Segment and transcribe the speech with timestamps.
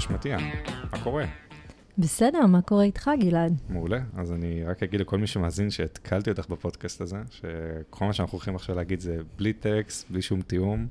[0.00, 0.38] חשמטיה,
[0.92, 1.24] מה קורה?
[1.98, 3.60] בסדר, מה קורה איתך, גלעד?
[3.68, 4.00] מעולה.
[4.16, 8.54] אז אני רק אגיד לכל מי שמאזין שתקלתי אותך בפודקאסט הזה, שכל מה שאנחנו הולכים
[8.54, 10.86] עכשיו להגיד זה בלי טקסט, בלי שום תיאום.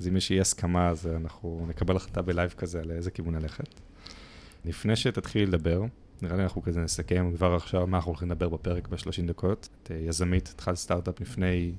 [0.00, 3.34] אז אם יש אי הסכמה, אז אנחנו נקבל החלטה ב live כזה על איזה כיוון
[3.34, 3.68] ללכת.
[4.64, 5.82] לפני שתתחילי לדבר,
[6.22, 9.68] נראה לי אנחנו כזה נסכם כבר עכשיו מה אנחנו הולכים לדבר בפרק ב-30 דקות.
[9.82, 11.72] את אה, יזמית, התחלת סטארט-אפ לפני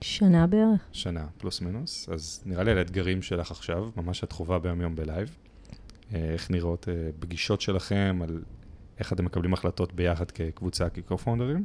[0.00, 0.80] שנה בערך.
[0.92, 2.08] שנה, פלוס מינוס.
[2.08, 5.36] אז נראה לי על האתגרים שלך עכשיו, ממש את חווה ביום יום ב live.
[6.14, 8.42] אה, איך נראות אה, פגישות שלכם, על
[8.98, 11.64] איך אתם מקבלים החלטות ביחד כקבוצה, כקו-פונדרים.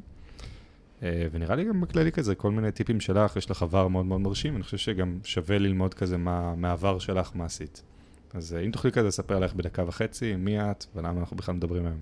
[1.03, 4.21] אה, ונראה לי גם בכללי כזה, כל מיני טיפים שלך, יש לך עבר מאוד מאוד
[4.21, 7.83] מרשים, אני חושב שגם שווה ללמוד כזה מה, מהעבר שלך, מה עשית.
[8.33, 12.01] אז אם תוכלי כזה לספר עליך בדקה וחצי, מי את ולמה אנחנו בכלל מדברים היום.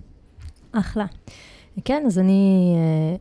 [0.72, 1.06] אחלה.
[1.84, 2.74] כן, אז אני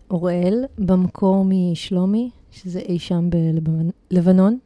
[0.09, 3.29] אוראל, במקור משלומי, שזה אי שם
[4.09, 4.59] בלבנון.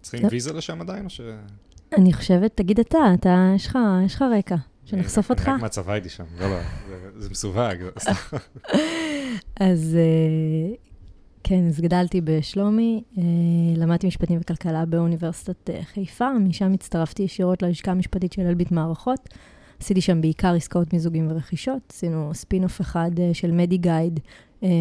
[0.00, 1.20] צריכים ויזה לשם עדיין, או ש...
[1.98, 5.48] אני חושבת, תגיד אתה, אתה, יש לך, יש לך רקע, שנחשוף אותך.
[5.48, 6.58] רק מהצבא הייתי שם, לא, לא,
[7.16, 7.76] זה מסווג.
[9.60, 10.74] אז אה,
[11.44, 13.22] כן, אז גדלתי בשלומי, אה,
[13.76, 19.28] למדתי משפטים וכלכלה באוניברסיטת אה, חיפה, משם הצטרפתי ישירות ללשכה המשפטית של אלביט מערכות.
[19.80, 24.20] עשיתי שם בעיקר עסקאות מיזוגים ורכישות, עשינו ספין-אוף אחד של מדיגייד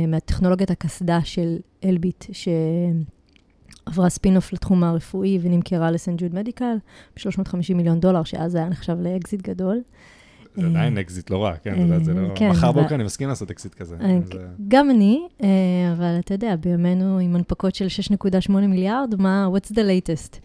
[0.08, 2.48] מהטכנולוגיית הקסדה של אלביט, ש...
[3.90, 6.22] עברה ספין-אוף לתחום הרפואי ונמכרה ל St.
[6.22, 6.76] Jude Medical
[7.16, 9.82] ב-350 מיליון דולר, שאז היה נחשב לאקזיט גדול.
[10.56, 12.30] זה עדיין אקזיט לא רע, כן, זה לא...
[12.36, 13.96] כן, מחר בוקר אני מסכים לעשות אקזיט כזה.
[14.02, 14.20] אה,
[14.68, 15.48] גם אני, אה,
[15.98, 20.38] אבל אתה יודע, בימינו עם הנפקות של 6.8 מיליארד, מה, what's the latest?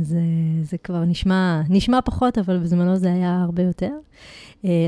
[0.00, 3.92] אז אה, זה כבר נשמע, נשמע פחות, אבל בזמנו זה היה הרבה יותר.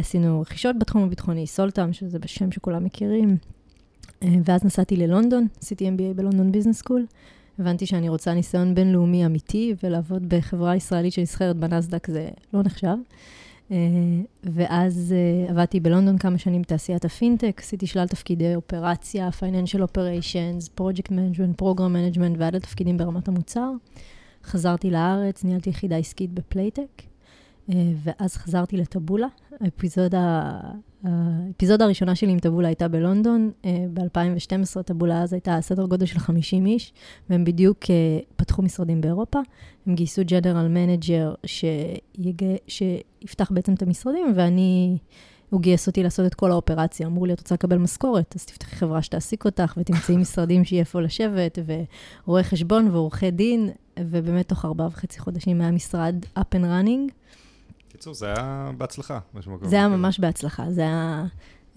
[0.01, 3.37] עשינו רכישות בתחום הביטחוני, סולטם, שזה בשם שכולם מכירים.
[4.45, 7.07] ואז נסעתי ללונדון, עשיתי MBA ב London Business School.
[7.59, 12.97] הבנתי שאני רוצה ניסיון בינלאומי אמיתי, ולעבוד בחברה ישראלית שנסחרת בנסדק זה לא נחשב.
[13.71, 13.77] אה,
[14.45, 21.09] ואז אה, עבדתי בלונדון כמה שנים בתעשיית הפינטק, עשיתי שלל תפקידי אופרציה, Financial Operations, Project
[21.09, 23.71] Management, Program Management ועד לתפקידים ברמת המוצר.
[24.45, 27.03] חזרתי לארץ, ניהלתי יחידה עסקית בפלייטק,
[27.71, 29.27] אה, ואז חזרתי לטבולה.
[29.61, 30.51] האפיזודה
[31.05, 36.19] האפיזודה הראשונה שלי עם טבולה הייתה בלונדון, אה, ב-2012 טבולה אז הייתה סדר גודל של
[36.19, 36.93] 50 איש,
[37.31, 39.41] והם בדיוק אה, פתחו משרדים באירופה.
[39.87, 41.35] הם גייסו general manager
[42.69, 44.99] שיפתח בעצם את המשרדים, ואני,
[45.51, 47.07] הוא גייס אותי לעשות את כל האופרציה.
[47.07, 51.01] אמרו לי, את רוצה לקבל משכורת, אז תפתחי חברה שתעסיק אותך, ותמצאי משרדים שיהיה איפה
[51.01, 51.59] לשבת,
[52.27, 53.71] ורואי חשבון ועורכי דין,
[54.01, 57.13] ובאמת תוך ארבעה וחצי חודשים היה משרד up and running.
[57.93, 59.69] בקיצור, זה היה בהצלחה, באיזשהו מקום.
[59.69, 61.25] זה היה ממש בהצלחה, זה היה...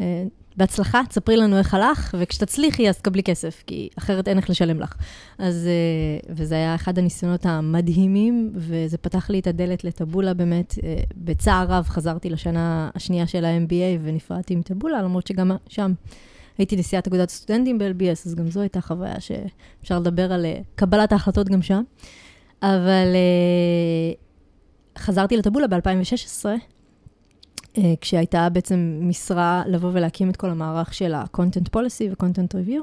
[0.02, 0.24] אה,
[0.58, 4.96] בהצלחה, תספרי לנו איך הלך, וכשתצליחי אז תקבלי כסף, כי אחרת אין איך לשלם לך.
[5.38, 10.76] אז, אה, וזה היה אחד הניסיונות המדהימים, וזה פתח לי את הדלת לטבולה באמת.
[10.84, 15.94] אה, בצער רב חזרתי לשנה השנייה של ה-MBA ונפרדתי עם טבולה, למרות שגם שם
[16.58, 20.46] הייתי נשיאת אגודת סטודנטים ב-LBS, אז גם זו הייתה חוויה שאפשר לדבר על
[20.76, 21.84] קבלת ההחלטות גם שם.
[22.62, 23.16] אבל
[24.98, 26.46] חזרתי לטבולה ב-2016,
[27.78, 32.82] אה, כשהייתה בעצם משרה לבוא ולהקים את כל המערך של ה-content policy ו-content review,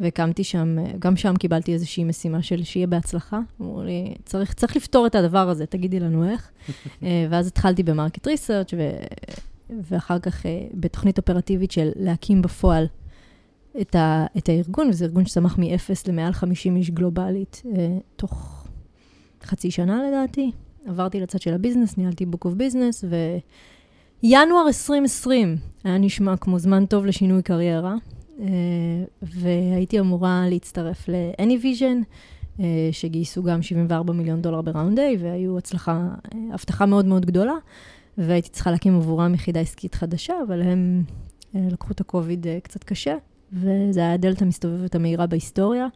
[0.00, 3.40] והקמתי שם, אה, גם שם קיבלתי איזושהי משימה של שיהיה בהצלחה.
[3.60, 6.50] אמרו לי, צריך, צריך לפתור את הדבר הזה, תגידי לנו איך.
[7.02, 8.90] אה, ואז התחלתי במרקט ריסרצ' ו...
[9.90, 12.86] ואחר כך בתוכנית אופרטיבית של להקים בפועל
[13.80, 17.62] את, ה, את הארגון, וזה ארגון שצמח מ-0 למעל 50 איש גלובלית,
[18.16, 18.66] תוך
[19.42, 20.50] חצי שנה לדעתי.
[20.86, 23.04] עברתי לצד של הביזנס, ניהלתי Book of Business,
[24.22, 27.94] וינואר 2020 היה נשמע כמו זמן טוב לשינוי קריירה,
[28.40, 28.46] אה,
[29.22, 32.04] והייתי אמורה להצטרף ל-Anyvision,
[32.60, 37.54] אה, שגייסו גם 74 מיליון דולר בראונד A, והיו הצלחה, אה, הבטחה מאוד מאוד גדולה,
[38.18, 41.02] והייתי צריכה להקים עבורם יחידה עסקית חדשה, אבל הם
[41.54, 43.16] לקחו את הקוביד קצת קשה,
[43.52, 45.86] וזה היה הדלת המסתובבת המהירה בהיסטוריה.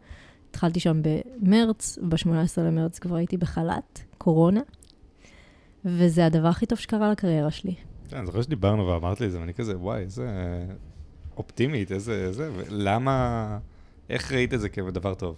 [0.54, 4.60] התחלתי שם במרץ, ב-18 למרץ כבר הייתי בחל"ת, קורונה,
[5.84, 7.74] וזה הדבר הכי טוב שקרה לקריירה שלי.
[8.08, 10.28] כן, אני זוכר שדיברנו ואמרת לי את זה, ואני כזה, וואי, איזה
[11.36, 13.58] אופטימית, איזה, איזה, למה,
[14.10, 15.36] איך ראית את זה כדבר טוב?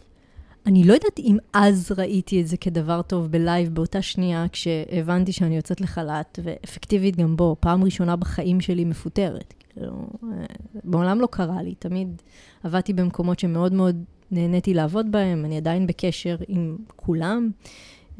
[0.67, 5.57] אני לא יודעת אם אז ראיתי את זה כדבר טוב בלייב באותה שנייה, כשהבנתי שאני
[5.57, 9.55] יוצאת לחל"ת, ואפקטיבית גם בו, פעם ראשונה בחיים שלי מפוטרת.
[9.69, 10.45] כאילו, אה,
[10.85, 12.23] בעולם לא קרה לי, תמיד
[12.65, 17.51] עבדתי במקומות שמאוד מאוד נהניתי לעבוד בהם, אני עדיין בקשר עם כולם.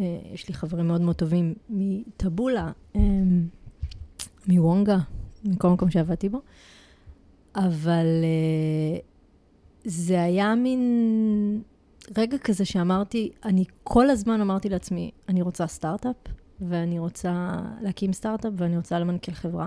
[0.01, 3.01] אה, יש לי חברים מאוד מאוד טובים מטבולה, אה,
[4.49, 4.99] מוונגה,
[5.45, 6.41] מכל מקום שעבדתי בו,
[7.57, 8.99] אבל אה,
[9.85, 11.63] זה היה מין
[12.19, 16.17] רגע כזה שאמרתי, אני כל הזמן אמרתי לעצמי, אני רוצה סטארט-אפ,
[16.61, 19.67] ואני רוצה להקים סטארט-אפ, ואני רוצה למנכ"ל חברה.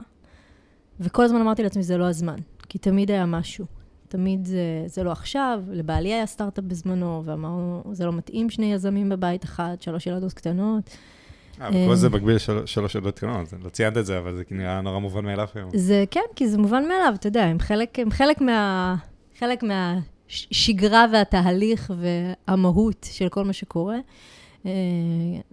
[1.00, 2.38] וכל הזמן אמרתי לעצמי, זה לא הזמן,
[2.69, 3.65] כי תמיד היה משהו.
[4.09, 9.09] תמיד זה, זה לא עכשיו, לבעלי היה סטארט-אפ בזמנו, ואמרנו, זה לא מתאים שני יזמים
[9.09, 10.89] בבית אחד, שלוש ילדות קטנות.
[11.61, 15.00] אה, וכל זה מקביל שלוש ילדות קטנות, לא ציינת את זה, אבל זה נראה נורא
[15.00, 15.69] מובן מאליו היום.
[15.75, 18.95] זה כן, כי זה מובן מאליו, אתה יודע, הם חלק, הם חלק מה...
[19.39, 23.97] חלק מהשגרה והתהליך והמהות של כל מה שקורה.
[24.65, 24.71] אה,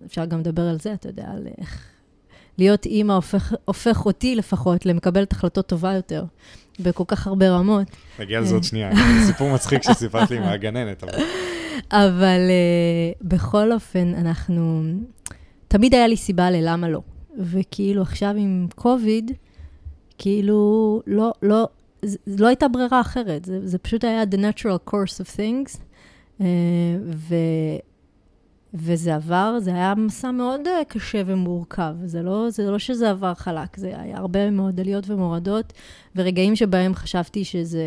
[0.06, 1.95] אפשר גם לדבר על זה, אתה יודע, על איך
[2.58, 6.24] להיות אימא הופך, הופך אותי לפחות למקבלת החלטות טובה יותר,
[6.80, 7.86] בכל כך הרבה רמות.
[8.18, 8.90] נגיע לזה עוד שנייה,
[9.26, 11.04] סיפור מצחיק שסיפרת לי מהגננת.
[11.04, 11.12] אבל,
[11.90, 14.82] אבל uh, בכל אופן, אנחנו...
[15.68, 17.00] תמיד היה לי סיבה ללמה לא.
[17.38, 19.30] וכאילו עכשיו עם קוביד,
[20.18, 21.68] כאילו לא, לא,
[22.02, 25.76] זה, לא הייתה ברירה אחרת, זה, זה פשוט היה the natural course of things.
[26.40, 26.42] Uh,
[27.14, 27.34] ו...
[28.78, 31.94] וזה עבר, זה היה מסע מאוד uh, קשה ומורכב.
[32.04, 35.72] זה לא, זה לא שזה עבר חלק, זה היה הרבה מאוד עליות ומורדות,
[36.16, 37.82] ורגעים שבהם חשבתי שזה,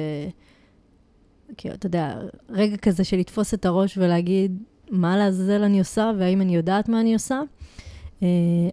[1.57, 2.19] כאילו, אתה יודע,
[2.49, 7.01] רגע כזה של לתפוס את הראש ולהגיד, מה לעזאזל אני עושה, והאם אני יודעת מה
[7.01, 7.41] אני עושה.
[8.19, 8.23] Uh,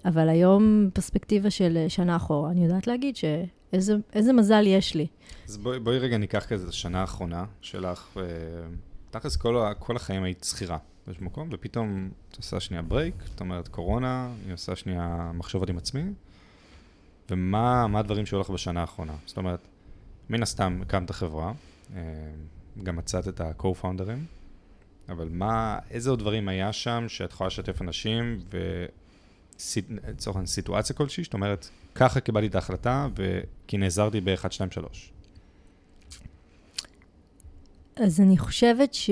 [0.05, 5.07] אבל היום, פרספקטיבה של שנה אחורה, אני יודעת להגיד שאיזה מזל יש לי.
[5.49, 8.17] אז בואי, בואי רגע ניקח כזה את השנה האחרונה שלך,
[9.11, 10.79] תכלס כל, כל החיים היית שכירה.
[11.07, 15.79] באיזשהו מקום, ופתאום את עושה שנייה ברייק, זאת אומרת קורונה, אני עושה שנייה מחשבות עם
[15.79, 16.03] עצמי,
[17.31, 19.13] ומה הדברים שהולך בשנה האחרונה.
[19.27, 19.69] זאת אומרת,
[20.31, 21.53] מן הסתם הקמת חברה,
[21.95, 22.01] אה,
[22.83, 24.11] גם מצאת את ה-co-founders,
[25.09, 31.35] אבל מה, איזה עוד דברים היה שם שאת יכולה לשתף אנשים, ולצורך סיטואציה כלשהי, זאת
[31.35, 35.13] אומרת, ככה קיבלתי את ההחלטה, וכי נעזרתי ב-1, 2, 3.
[37.97, 39.11] אז אני חושבת ש...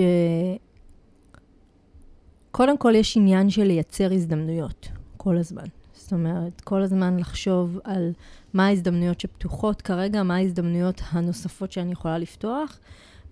[2.56, 5.64] קודם כל, יש עניין של לייצר הזדמנויות, כל הזמן.
[5.94, 8.12] זאת אומרת, כל הזמן לחשוב על
[8.52, 12.78] מה ההזדמנויות שפתוחות כרגע, מה ההזדמנויות הנוספות שאני יכולה לפתוח.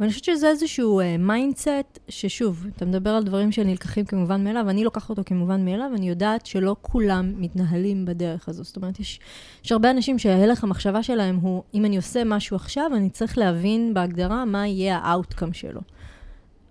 [0.00, 4.84] ואני חושבת שזה איזשהו mindset, uh, ששוב, אתה מדבר על דברים שנלקחים כמובן מאליו, אני
[4.84, 8.64] לוקחת אותו כמובן מאליו, ואני יודעת שלא כולם מתנהלים בדרך הזו.
[8.64, 9.20] זאת אומרת, יש,
[9.64, 13.94] יש הרבה אנשים שההלך המחשבה שלהם הוא, אם אני עושה משהו עכשיו, אני צריך להבין
[13.94, 15.80] בהגדרה מה יהיה ה outcome שלו.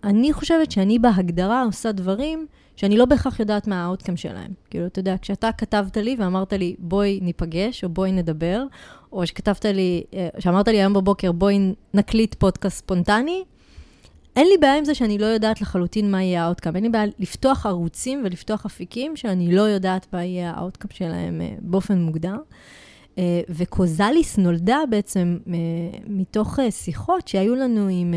[0.03, 4.51] אני חושבת שאני בהגדרה עושה דברים שאני לא בהכרח יודעת מה ה outcome שלהם.
[4.69, 8.63] כאילו, אתה יודע, כשאתה כתבת לי ואמרת לי, בואי ניפגש, או בואי נדבר,
[9.11, 13.43] או שכתבת לי, אה, שאמרת לי היום בבוקר, בואי נקליט פודקאסט ספונטני,
[14.35, 16.75] אין לי בעיה עם זה שאני לא יודעת לחלוטין מה יהיה ה outcome.
[16.75, 21.41] אין לי בעיה לפתוח ערוצים ולפתוח אפיקים שאני לא יודעת מה יהיה ה outcome שלהם
[21.41, 22.35] אה, באופן מוגדר.
[23.17, 25.37] אה, וקוזליס נולדה בעצם
[26.07, 28.13] מתוך שיחות שהיו לנו עם...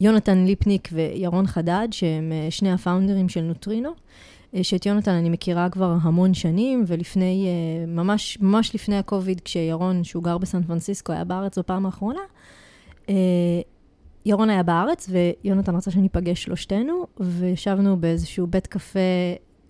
[0.00, 3.90] יונתן ליפניק וירון חדד, שהם אה, שני הפאונדרים של נוטרינו.
[4.54, 10.04] אה, שאת יונתן אני מכירה כבר המון שנים, ולפני, אה, ממש, ממש לפני הקוביד, כשירון,
[10.04, 12.20] שהוא גר בסן פרנסיסקו, היה בארץ בפעם האחרונה,
[14.26, 18.98] ירון היה בארץ, ויונתן רצה שניפגש שלושתנו, וישבנו באיזשהו בית קפה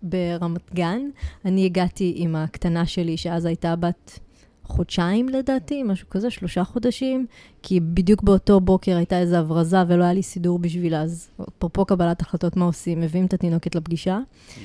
[0.03, 1.01] ברמת גן.
[1.45, 4.19] אני הגעתי עם הקטנה שלי, שאז הייתה בת
[4.69, 7.27] חודשיים לדעתי, משהו כזה, שלושה חודשים,
[7.63, 12.21] כי בדיוק באותו בוקר הייתה איזו הברזה ולא היה לי סידור בשבילה, אז אפרופו קבלת
[12.21, 13.01] החלטות, מה עושים?
[13.01, 14.19] מביאים את התינוקת לפגישה.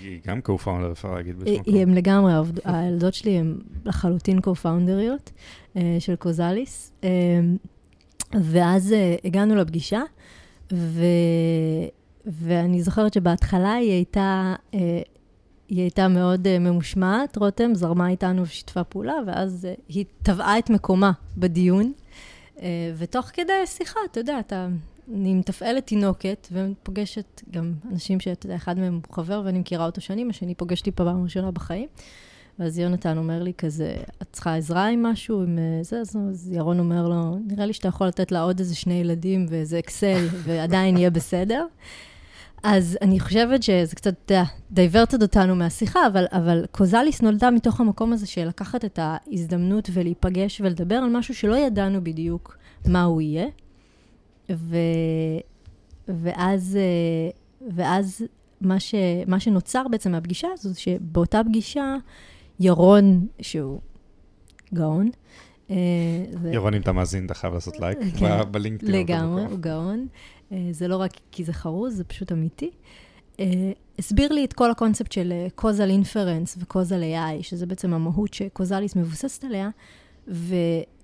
[0.03, 1.75] היא גם co-founder, אפשר להגיד בשביל מקום.
[1.75, 2.33] הם לגמרי,
[2.65, 5.31] הילדות שלי הן לחלוטין co-founderיות
[5.77, 6.91] אה, של קוזליס.
[7.03, 7.09] אה,
[8.41, 10.01] ואז אה, הגענו לפגישה,
[10.73, 11.03] ו...
[12.25, 14.55] ואני זוכרת שבהתחלה היא הייתה
[15.73, 20.69] היא הייתה מאוד uh, ממושמעת, רותם זרמה איתנו ושיתפה פעולה, ואז uh, היא טבעה את
[20.69, 21.93] מקומה בדיון.
[22.55, 22.61] Uh,
[22.97, 24.67] ותוך כדי שיחה, אתה יודע, אתה,
[25.13, 30.01] אני מתפעלת תינוקת ופוגשת גם אנשים שאתה יודע, אחד מהם הוא חבר ואני מכירה אותו
[30.01, 31.87] שנים, השני פוגשתי פעם ראשונה בחיים.
[32.59, 35.99] ואז יונתן אומר לי כזה, את צריכה עזרה עם משהו, עם זה?
[35.99, 39.79] אז ירון אומר לו, נראה לי שאתה יכול לתת לה עוד איזה שני ילדים ואיזה
[39.79, 41.65] אקסל, ועדיין יהיה בסדר.
[42.63, 47.79] אז אני חושבת שזה קצת, אתה יודע, diverted אותנו מהשיחה, אבל, אבל קוזליס נולדה מתוך
[47.79, 53.21] המקום הזה של לקחת את ההזדמנות ולהיפגש ולדבר על משהו שלא ידענו בדיוק מה הוא
[53.21, 53.47] יהיה.
[54.49, 54.77] ו,
[56.07, 56.77] ואז,
[57.75, 58.23] ואז
[58.61, 58.95] מה, ש,
[59.27, 61.95] מה שנוצר בעצם מהפגישה הזו, שבאותה פגישה,
[62.59, 63.79] ירון, שהוא
[64.73, 65.09] גאון,
[66.51, 68.51] ירון, אם אתה מאזין, אתה חייב לעשות לייק כן.
[68.51, 68.95] בלינקדאין.
[68.95, 70.07] לגמרי, הוא גאון.
[70.51, 72.71] אה, זה לא רק כי זה חרוז, זה פשוט אמיתי.
[73.39, 78.95] אה, הסביר לי את כל הקונספט של קוזל אינפרנס וקוזל AI, שזה בעצם המהות שקוזליס
[78.95, 79.69] מבוססת עליה,
[80.27, 80.55] ו-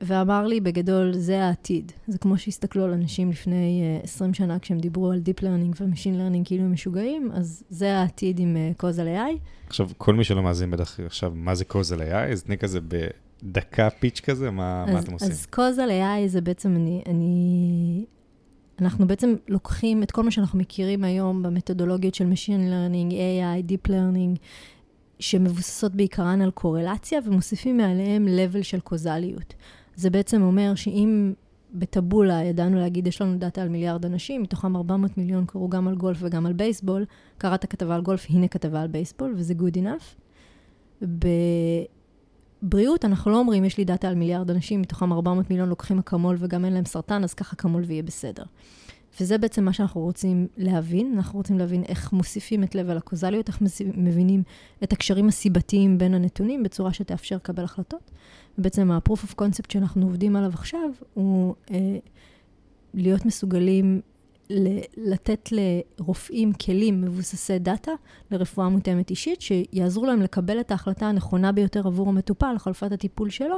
[0.01, 1.91] ואמר לי, בגדול, זה העתיד.
[2.07, 6.15] זה כמו שהסתכלו על אנשים לפני uh, 20 שנה, כשהם דיברו על Deep Learning ו-Machine
[6.15, 9.37] Learning כאילו הם משוגעים, אז זה העתיד עם uh, Causal AI.
[9.67, 12.31] עכשיו, כל מי שלא מאזין בטח עכשיו, מה זה Causal AI?
[12.31, 12.79] אז תני כזה
[13.43, 15.31] בדקה פיץ' כזה, מה, אז, מה אתם עושים?
[15.31, 18.05] אז Causal AI זה בעצם, אני, אני...
[18.81, 23.91] אנחנו בעצם לוקחים את כל מה שאנחנו מכירים היום במתודולוגיות של Machine Learning, AI, Deep
[23.91, 24.39] Learning,
[25.19, 29.53] שמבוססות בעיקרן על קורלציה, ומוסיפים מעליהם level של קוזליות.
[29.95, 31.33] זה בעצם אומר שאם
[31.73, 35.95] בטבולה ידענו להגיד, יש לנו דאטה על מיליארד אנשים, מתוכם 400 מיליון קראו גם על
[35.95, 37.05] גולף וגם על בייסבול,
[37.37, 40.15] קראת כתבה על גולף, הנה כתבה על בייסבול, וזה good enough.
[42.63, 46.35] בבריאות אנחנו לא אומרים, יש לי דאטה על מיליארד אנשים, מתוכם 400 מיליון לוקחים אקמול
[46.39, 48.43] וגם אין להם סרטן, אז ככה אקמול ויהיה בסדר.
[49.19, 51.13] וזה בעצם מה שאנחנו רוצים להבין.
[51.15, 53.61] אנחנו רוצים להבין איך מוסיפים את level ה causality, איך
[53.95, 54.43] מבינים
[54.83, 58.11] את הקשרים הסיבתיים בין הנתונים בצורה שתאפשר לקבל החלטות.
[58.57, 61.97] ובעצם ה-proof of concept שאנחנו עובדים עליו עכשיו, הוא אה,
[62.93, 64.01] להיות מסוגלים
[64.97, 67.91] לתת לרופאים כלים מבוססי דאטה
[68.31, 73.57] לרפואה מותאמת אישית, שיעזרו להם לקבל את ההחלטה הנכונה ביותר עבור המטופל, חלופת הטיפול שלו,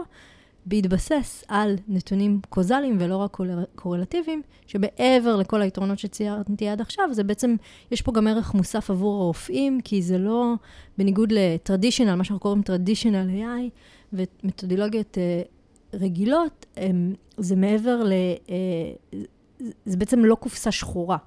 [0.66, 3.38] בהתבסס על נתונים קוזליים ולא רק
[3.76, 7.56] קורלטיביים, שבעבר לכל היתרונות שציירתי עד עכשיו, זה בעצם,
[7.92, 10.54] יש פה גם ערך מוסף עבור הרופאים, כי זה לא,
[10.98, 13.70] בניגוד לטרדישיונל, מה שאנחנו קוראים טרדישיונל AI,
[14.14, 16.66] ומתודולוגיות uh, רגילות,
[17.38, 18.12] זה מעבר ל...
[18.48, 19.18] Uh,
[19.86, 21.18] זה בעצם לא קופסה שחורה.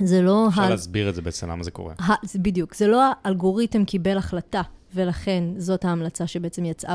[0.00, 0.48] זה לא...
[0.48, 0.70] אפשר ה...
[0.70, 1.94] להסביר את זה בעצם, למה זה קורה.
[1.98, 2.12] ה...
[2.22, 2.74] זה בדיוק.
[2.74, 4.62] זה לא האלגוריתם קיבל החלטה
[4.94, 6.94] ולכן זאת ההמלצה שבעצם יצאה,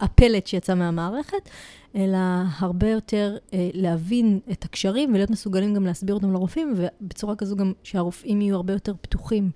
[0.00, 1.48] הפלט שיצא מהמערכת,
[1.96, 2.18] אלא
[2.58, 7.72] הרבה יותר אה, להבין את הקשרים ולהיות מסוגלים גם להסביר אותם לרופאים, ובצורה כזו גם
[7.82, 9.50] שהרופאים יהיו הרבה יותר פתוחים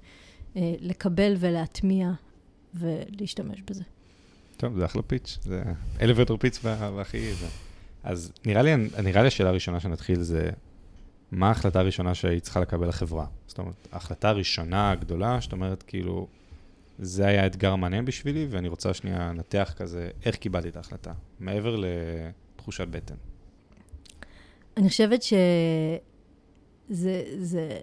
[0.56, 2.10] אה, לקבל ולהטמיע
[2.74, 3.82] ולהשתמש בזה.
[4.56, 5.62] טוב, זה אחלה פיץ', זה
[6.00, 7.34] אלוואטור פיץ' והכי...
[7.34, 7.46] זה.
[8.02, 10.50] אז נראה לי, נראה לי השאלה הראשונה שנתחיל זה,
[11.30, 13.26] מה ההחלטה הראשונה שהיא צריכה לקבל החברה?
[13.46, 16.26] זאת אומרת, ההחלטה הראשונה הגדולה, זאת אומרת, כאילו,
[16.98, 21.76] זה היה אתגר מעניין בשבילי, ואני רוצה שנייה לנתח כזה, איך קיבלתי את ההחלטה, מעבר
[21.76, 23.14] לתחושת בטן.
[24.76, 25.98] אני חושבת שזה,
[27.38, 27.78] זה,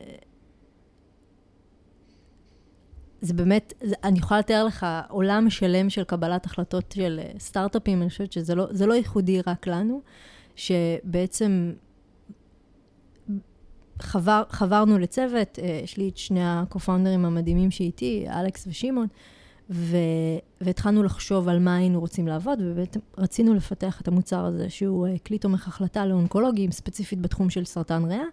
[3.22, 8.02] זה באמת, זה, אני יכולה לתאר לך עולם שלם של קבלת החלטות של אה, סטארט-אפים,
[8.02, 10.02] אני חושבת שזה לא, לא ייחודי רק לנו,
[10.56, 11.74] שבעצם
[14.00, 19.08] חבר, חברנו לצוות, אה, יש לי את שני הקו-פאונדרים המדהימים שאיתי, אלכס ושמעון,
[20.62, 25.16] והתחלנו לחשוב על מה היינו רוצים לעבוד, ובאמת רצינו לפתח את המוצר הזה, שהוא אה,
[25.28, 28.26] כלי תומך החלטה לאונקולוגים, ספציפית בתחום של סרטן ריאה.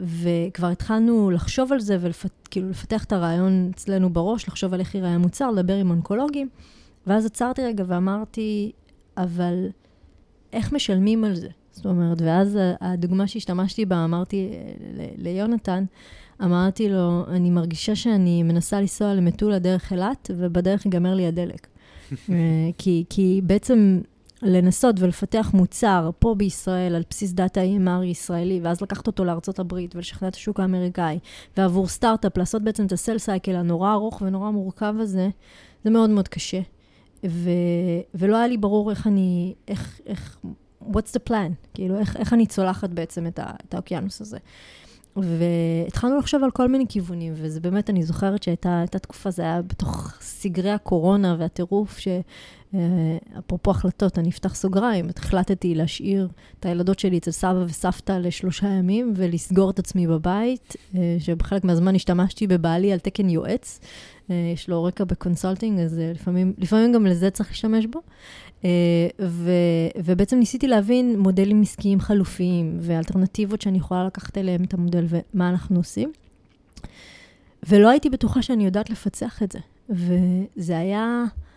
[0.00, 5.10] וכבר התחלנו לחשוב על זה וכאילו לפתח את הרעיון אצלנו בראש, לחשוב על איך ייראה
[5.10, 6.48] המוצר, לדבר עם אונקולוגים.
[7.06, 8.72] ואז עצרתי רגע ואמרתי,
[9.16, 9.68] אבל
[10.52, 11.48] איך משלמים על זה?
[11.72, 14.50] זאת אומרת, ואז הדוגמה שהשתמשתי בה, אמרתי
[15.16, 15.84] ליונתן,
[16.44, 21.66] אמרתי לו, אני מרגישה שאני מנסה לנסוע למטולה דרך אילת, ובדרך ייגמר לי הדלק.
[22.12, 22.34] אה,
[22.78, 24.00] כי, כי בעצם
[24.42, 29.96] לנסות ולפתח מוצר פה בישראל על בסיס דאטה EMR ישראלי, ואז לקחת אותו לארצות הברית
[29.96, 31.18] ולשכנע את השוק האמריקאי,
[31.56, 35.28] ועבור סטארט-אפ לעשות בעצם את הסל סייקל הנורא ארוך ונורא מורכב הזה,
[35.84, 36.60] זה מאוד מאוד קשה.
[37.26, 37.50] ו,
[38.14, 40.38] ולא היה לי ברור איך אני, איך, איך
[40.82, 41.52] what's the plan?
[41.74, 44.38] כאילו, איך, איך אני צולחת בעצם את, ה, את האוקיינוס הזה.
[45.16, 50.14] והתחלנו לחשוב על כל מיני כיוונים, וזה באמת, אני זוכרת שהייתה תקופה, זה היה בתוך
[50.20, 51.98] סגרי הקורונה והטירוף,
[52.72, 56.28] שאפרופו החלטות, אני אפתח סוגריים, החלטתי להשאיר
[56.60, 61.94] את הילדות שלי אצל סבא וסבתא לשלושה ימים, ולסגור את עצמי בבית, אה, שבחלק מהזמן
[61.94, 63.80] השתמשתי בבעלי על תקן יועץ.
[64.30, 68.00] אה, יש לו רקע ב consulting, אז אה, לפעמים, לפעמים גם לזה צריך להשתמש בו.
[68.64, 68.70] אה,
[69.20, 69.50] ו,
[69.96, 75.76] ובעצם ניסיתי להבין מודלים עסקיים חלופיים ואלטרנטיבות שאני יכולה לקחת אליהם את המודל ומה אנחנו
[75.76, 76.12] עושים.
[77.68, 79.58] ולא הייתי בטוחה שאני יודעת לפצח את זה.
[79.90, 81.47] וזה היה, אה,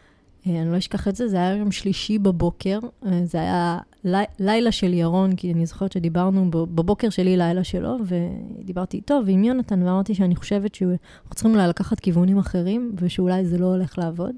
[0.46, 4.72] אני לא אשכח את זה, זה היה יום שלישי בבוקר, אה, זה היה לי, לילה
[4.72, 10.16] של ירון, כי אני זוכרת שדיברנו בבוקר שלי, לילה שלו, ודיברתי איתו ועם יונתן, ואמרתי
[10.16, 14.36] שאני חושבת שאנחנו צריכים אולי לקחת כיוונים אחרים, ושאולי זה לא הולך לעבוד.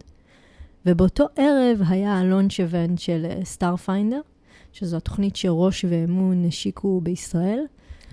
[0.86, 4.22] ובאותו ערב היה ה launch event של Starfinder,
[4.74, 7.66] שזו התוכנית שרוש ואמון השיקו בישראל.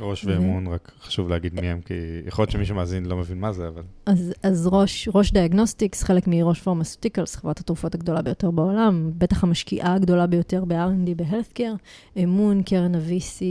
[0.02, 0.28] רוש ו...
[0.28, 1.94] ואמון, רק חשוב להגיד מי הם, כי
[2.26, 3.82] יכול להיות שמי שמאזין לא מבין מה זה, אבל...
[4.06, 9.44] אז, אז Roche, Roche Diagnostics, חלק מ Roche Pharmaceuticals, חברת התרופות הגדולה ביותר בעולם, בטח
[9.44, 11.74] המשקיעה הגדולה ביותר ב-R&D ב healthcare,
[12.22, 13.42] אמון, קרן ה-VC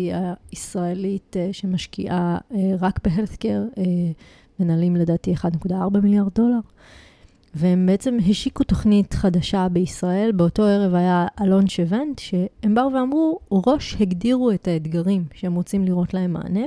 [0.52, 3.84] הישראלית אה, שמשקיעה אה, רק ב healthcare, אה,
[4.60, 6.60] מנהלים לדעתי 1.4 מיליארד דולר.
[7.56, 10.32] והם בעצם השיקו תוכנית חדשה בישראל.
[10.32, 15.86] באותו ערב היה ה launch event, שהם באו ואמרו, Roche הגדירו את האתגרים שהם רוצים
[15.86, 16.66] לראות להם מענה.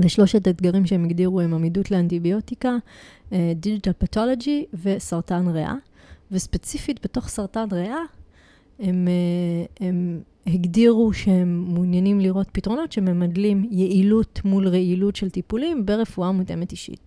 [0.00, 2.76] ושלושת האתגרים שהם הגדירו הם עמידות לאנטיביוטיקה,
[3.54, 5.74] דיגיטל פתולוגי וסרטן ריאה.
[6.32, 8.02] וספציפית בתוך סרטן ריאה,
[8.78, 16.32] הם, אה, הם הגדירו שהם מעוניינים לראות פתרונות שממדלים יעילות מול רעילות של טיפולים ברפואה
[16.32, 17.00] מותאמת אישית.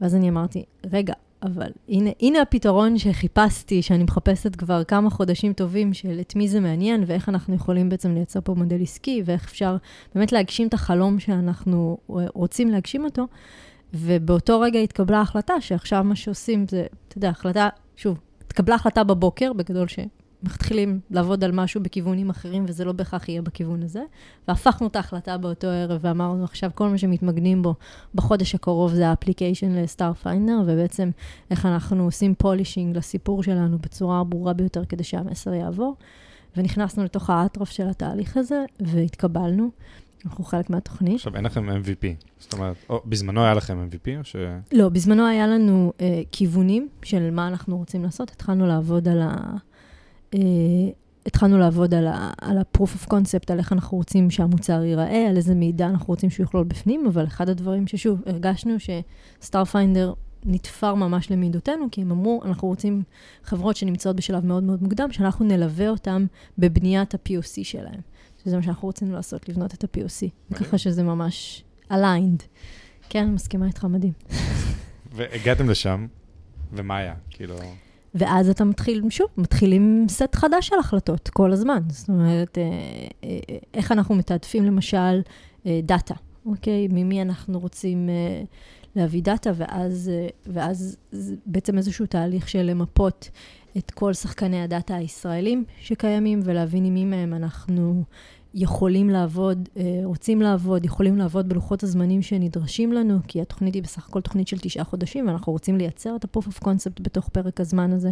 [0.00, 5.94] ואז אני אמרתי, רגע, אבל הנה, הנה הפתרון שחיפשתי, שאני מחפשת כבר כמה חודשים טובים,
[5.94, 9.76] של את מי זה מעניין, ואיך אנחנו יכולים בעצם לייצר פה מודל עסקי, ואיך אפשר
[10.14, 11.98] באמת להגשים את החלום שאנחנו
[12.34, 13.26] רוצים להגשים אותו.
[13.94, 19.52] ובאותו רגע התקבלה החלטה שעכשיו מה שעושים זה, אתה יודע, החלטה, שוב, התקבלה החלטה בבוקר,
[19.52, 19.88] בגדול
[20.42, 24.02] שמתחילים לעבוד על משהו בכיוונים אחרים, וזה לא בהכרח יהיה בכיוון הזה.
[24.48, 27.74] והפכנו את ההחלטה באותו ערב, ואמרנו עכשיו כל מה שמתמקדים בו
[28.14, 31.10] בחודש הקרוב זה ה application ל Starfinder, ובעצם
[31.50, 35.96] איך אנחנו עושים polishing לסיפור שלנו בצורה הברורה ביותר כדי שהמסר יעבור.
[36.56, 39.70] ונכנסנו לתוך האטרף של התהליך הזה, והתקבלנו.
[40.24, 41.14] אנחנו חלק מהתוכנית.
[41.14, 42.06] עכשיו, אין לכם MVP.
[42.38, 44.36] זאת אומרת, או, בזמנו היה לכם MVP או ש...
[44.72, 48.30] לא, בזמנו היה לנו אה, כיוונים של מה אנחנו רוצים לעשות.
[48.30, 49.36] התחלנו לעבוד על ה...
[50.34, 50.40] אה,
[51.26, 55.36] התחלנו לעבוד על ה, על ה-proof of concept, על איך אנחנו רוצים שהמוצר ייראה, על
[55.36, 58.74] איזה מידע אנחנו רוצים שהוא יכלול בפנים, אבל אחד הדברים ששוב, הרגשנו
[59.40, 60.12] שסטארפיינדר
[60.44, 63.02] נתפר ממש למידותינו, כי הם אמרו, אנחנו רוצים
[63.42, 66.26] חברות שנמצאות בשלב מאוד מאוד מוקדם, שאנחנו נלווה אותם
[66.58, 68.00] בבניית ה-POC שלהם.
[68.44, 70.54] שזה מה שאנחנו רוצים לעשות, לבנות את ה-POC.
[70.54, 72.42] ככה שזה ממש aligned.
[73.08, 74.12] כן, אני מסכימה איתך, מדהים.
[75.12, 76.06] והגעתם לשם,
[76.72, 77.14] ומה היה?
[77.30, 77.56] כאילו...
[78.14, 81.82] ואז אתה מתחיל, שוב, מתחילים סט חדש של החלטות כל הזמן.
[81.88, 82.64] זאת אומרת, אה,
[83.24, 85.20] אה, איך אנחנו מתעדפים למשל
[85.66, 86.14] דאטה,
[86.46, 86.88] אוקיי?
[86.90, 88.08] ממי אנחנו רוצים
[88.96, 90.10] להביא דאטה, ואז,
[90.46, 90.96] ואז
[91.46, 93.30] בעצם איזשהו תהליך של למפות
[93.78, 98.04] את כל שחקני הדאטה הישראלים שקיימים, ולהבין עם מי מהם אנחנו
[98.54, 104.08] יכולים לעבוד, אה, רוצים לעבוד, יכולים לעבוד בלוחות הזמנים שנדרשים לנו, כי התוכנית היא בסך
[104.08, 107.92] הכל תוכנית של תשעה חודשים, ואנחנו רוצים לייצר את ה-proof of concept בתוך פרק הזמן
[107.92, 108.10] הזה.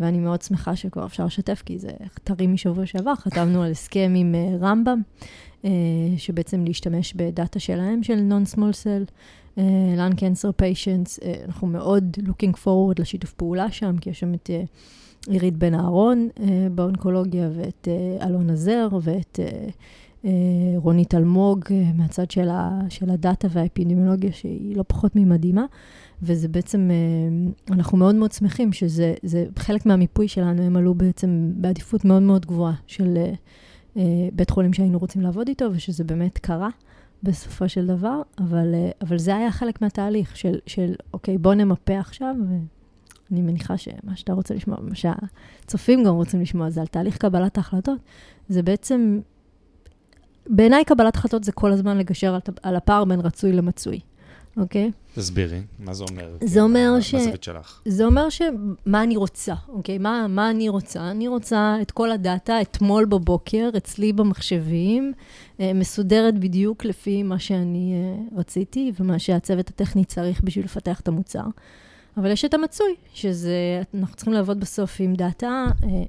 [0.00, 1.90] ואני מאוד שמחה שכבר אפשר לשתף, כי זה
[2.24, 5.00] טרי משבוע שעבר, חתמנו על הסכם עם uh, רמב"ם,
[5.62, 5.66] uh,
[6.16, 9.12] שבעצם להשתמש בדאטה שלהם, של non-small cell, uh,
[10.16, 11.18] cancer patients.
[11.18, 15.74] Uh, אנחנו מאוד looking forward לשיתוף פעולה שם, כי יש שם את uh, עירית בן
[15.74, 16.40] אהרון uh,
[16.74, 17.88] באונקולוגיה, ואת
[18.20, 19.40] uh, אלון עזר, ואת
[20.76, 21.64] רונית אלמוג
[21.94, 25.64] מהצד של, ה, של הדאטה והאפידמיולוגיה, שהיא לא פחות ממדהימה.
[26.22, 26.90] וזה בעצם,
[27.70, 29.14] אנחנו מאוד מאוד שמחים שזה
[29.58, 33.18] חלק מהמיפוי שלנו, הם עלו בעצם בעדיפות מאוד מאוד גבוהה של
[34.32, 36.68] בית חולים שהיינו רוצים לעבוד איתו, ושזה באמת קרה.
[37.24, 41.98] בסופו של דבר, אבל, אה, אבל זה היה חלק מהתהליך של, של, אוקיי, בוא נמפה
[41.98, 47.16] עכשיו, ואני מניחה שמה שאתה רוצה לשמוע, מה שהצופים גם רוצים לשמוע, זה על תהליך
[47.16, 47.98] קבלת ההחלטות.
[48.48, 49.20] זה בעצם,
[50.46, 54.00] בעיניי קבלת החלטות זה כל הזמן לגשר על, על הפער בין רצוי למצוי.
[54.56, 54.90] אוקיי?
[55.14, 56.36] תסבירי, מה זה אומר?
[56.44, 57.14] זה אומר ש...
[57.14, 57.80] בזווית שלך.
[57.84, 58.42] זה אומר ש...
[58.86, 59.98] מה אני רוצה, אוקיי?
[59.98, 61.10] מה, מה אני רוצה?
[61.10, 65.12] אני רוצה את כל הדאטה אתמול בבוקר, אצלי במחשבים,
[65.60, 71.08] אה, מסודרת בדיוק לפי מה שאני אה, רציתי ומה שהצוות הטכני צריך בשביל לפתח את
[71.08, 71.44] המוצר.
[72.16, 76.02] אבל יש את המצוי, שזה, אנחנו צריכים לעבוד בסוף עם דאטה, אה,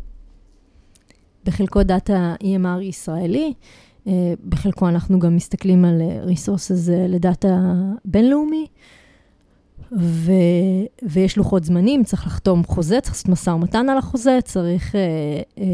[1.45, 3.53] בחלקו דאטה EMR ישראלי,
[4.49, 7.73] בחלקו אנחנו גם מסתכלים על resources אה, לדאטה
[8.05, 8.67] בינלאומי,
[9.91, 10.31] ו,
[11.03, 15.01] ויש לוחות זמנים, צריך לחתום חוזה, צריך לעשות משא ומתן על החוזה, צריך אה,
[15.57, 15.65] אה,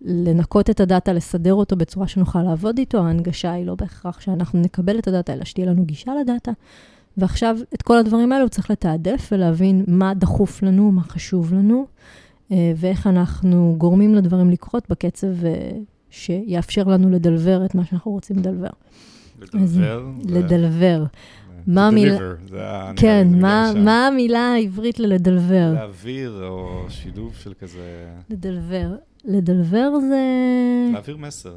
[0.00, 2.98] לנקות את הדאטה, לסדר אותו בצורה שנוכל לעבוד איתו.
[2.98, 6.52] ההנגשה היא לא בהכרח שאנחנו נקבל את הדאטה, אלא שתהיה לנו גישה לדאטה.
[7.16, 11.86] ועכשיו, את כל הדברים האלו צריך לתעדף ולהבין מה דחוף לנו, מה חשוב לנו,
[12.52, 15.70] אה, ואיך אנחנו גורמים לדברים לקרות בקצב אה,
[16.10, 18.68] שיאפשר לנו לדלבר את מה שאנחנו רוצים לדלבר.
[19.40, 20.02] לדלבר?
[20.24, 21.04] לדלבר.
[21.66, 22.18] מה המילה...
[22.96, 23.28] כן,
[23.74, 25.72] מה, המילה העברית ללדלבר?
[25.74, 28.08] להעביר, או שילוב של כזה...
[28.30, 28.96] לדלבר.
[29.24, 30.22] לדלבר זה...
[30.92, 31.54] להעביר מסר.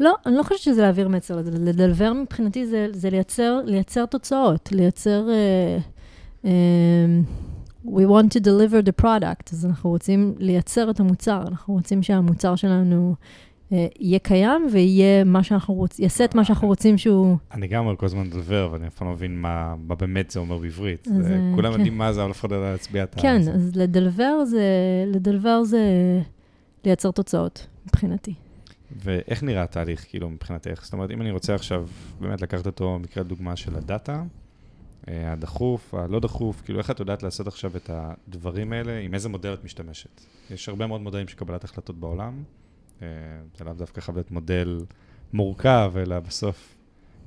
[0.00, 1.40] לא, אני לא חושבת שזה להעביר מסר.
[1.52, 5.26] לדלבר מבחינתי זה, זה לייצר, לייצר תוצאות, לייצר...
[5.26, 6.48] Uh, uh,
[7.84, 12.56] we want to deliver the product, אז אנחנו רוצים לייצר את המוצר, אנחנו רוצים שהמוצר
[12.56, 13.14] שלנו
[14.00, 17.36] יהיה קיים ויהיה מה שאנחנו רוצים, יעשה את מה שאנחנו רוצים שהוא...
[17.52, 20.58] אני גם אומר כל הזמן לדלבר, ואני אף פעם לא מבין מה באמת זה אומר
[20.58, 21.08] בעברית.
[21.54, 21.78] כולם כן.
[21.78, 23.22] יודעים מה זה, אבל אף אחד לא יודע להצביע את ה...
[23.22, 24.64] כן, אז לדלבר זה,
[25.06, 25.80] לדלבר זה
[26.84, 28.34] לייצר תוצאות, מבחינתי.
[28.96, 30.80] ואיך נראה התהליך, כאילו, מבחינתך?
[30.84, 31.86] זאת אומרת, אם אני רוצה עכשיו
[32.20, 34.22] באמת לקחת אותו, מקרה דוגמה של הדאטה,
[35.08, 39.28] אה, הדחוף, הלא דחוף, כאילו איך את יודעת לעשות עכשיו את הדברים האלה, עם איזה
[39.28, 40.20] מודל את משתמשת?
[40.50, 42.63] יש הרבה מאוד מודלים של קבלת החלטות בעולם, אה,
[43.00, 44.80] זה לאו דווקא חייב להיות מודל
[45.32, 46.74] מורכב, אלא בסוף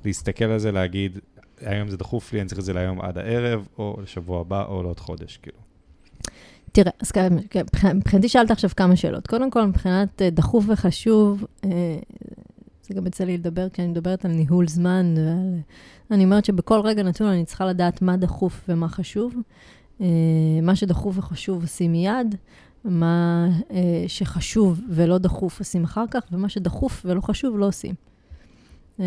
[0.04, 1.18] להסתכל על זה, להגיד,
[1.60, 4.82] היום זה דחוף לי, אני צריך את זה להיום עד הערב, או לשבוע הבא, או
[4.82, 5.58] לעוד חודש, כאילו.
[6.72, 7.12] תראה, אז
[7.94, 9.26] מבחינתי שאלת עכשיו כמה שאלות.
[9.26, 11.44] קודם כל, מבחינת אה, דחוף וחשוב,
[12.82, 15.58] זה גם יצא לי לדבר כשאני מדברת על ניהול זמן, ועל...
[16.10, 19.34] אני אומרת שבכל רגע נתון אני צריכה לדעת מה דחוף ומה חשוב.
[20.00, 20.06] אה,
[20.62, 22.34] מה שדחוף וחשוב עושים מיד,
[22.84, 27.94] מה אה, שחשוב ולא דחוף עושים אחר כך, ומה שדחוף ולא חשוב לא עושים.
[29.00, 29.04] אה,